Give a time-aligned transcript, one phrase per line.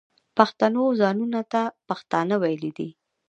[0.37, 2.89] پښتنو ځانونو ته پښتانه ویلي دي.